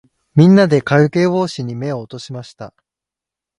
[0.35, 2.73] みんなで、かげぼうしに目を落としました。